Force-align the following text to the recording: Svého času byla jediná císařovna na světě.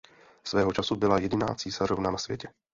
Svého 0.43 0.71
času 0.73 0.95
byla 0.95 1.19
jediná 1.19 1.55
císařovna 1.55 2.11
na 2.11 2.17
světě. 2.17 2.47